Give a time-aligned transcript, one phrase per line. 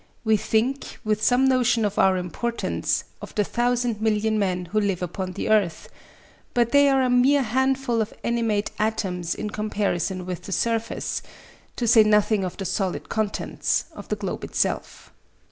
[0.23, 5.03] We think, with some notion of our importance, of the thousand million men who live
[5.03, 5.89] upon the earth;
[6.55, 11.21] but they are a mere handful of animate atoms in comparison with the surface,
[11.75, 15.11] to say nothing of the solid contents, of the globe itself.